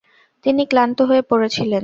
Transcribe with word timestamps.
তিনি 0.45 0.61
ক্লান্ত 0.65 0.97
হয়ে 1.01 1.21
পড়েছিলেন। 1.21 1.79